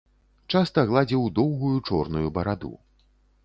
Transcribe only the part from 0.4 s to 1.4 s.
Часта гладзіў